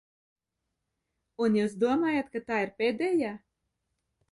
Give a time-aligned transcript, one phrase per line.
[1.45, 3.37] Un jūs domājat, ka tā ir pēdējā?